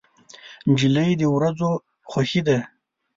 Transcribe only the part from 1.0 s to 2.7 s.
د ورځو خوښي ده.